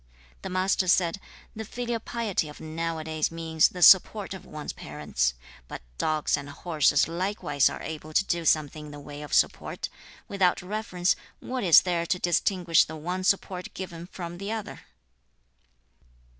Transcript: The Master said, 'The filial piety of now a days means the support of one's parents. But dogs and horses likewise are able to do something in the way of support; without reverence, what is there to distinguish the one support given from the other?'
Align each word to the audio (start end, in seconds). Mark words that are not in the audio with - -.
The 0.41 0.49
Master 0.49 0.87
said, 0.87 1.19
'The 1.55 1.63
filial 1.63 1.99
piety 1.99 2.49
of 2.49 2.59
now 2.59 2.97
a 2.97 3.03
days 3.03 3.29
means 3.29 3.69
the 3.69 3.83
support 3.83 4.33
of 4.33 4.47
one's 4.47 4.73
parents. 4.73 5.35
But 5.67 5.83
dogs 5.99 6.35
and 6.35 6.49
horses 6.49 7.07
likewise 7.07 7.69
are 7.69 7.83
able 7.83 8.11
to 8.13 8.25
do 8.25 8.43
something 8.43 8.87
in 8.87 8.91
the 8.91 8.99
way 8.99 9.21
of 9.21 9.31
support; 9.31 9.89
without 10.27 10.63
reverence, 10.63 11.15
what 11.39 11.63
is 11.63 11.81
there 11.81 12.07
to 12.07 12.17
distinguish 12.17 12.83
the 12.83 12.95
one 12.95 13.23
support 13.23 13.75
given 13.75 14.07
from 14.07 14.39
the 14.39 14.51
other?' 14.51 14.79